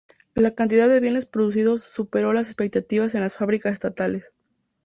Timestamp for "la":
0.33-0.55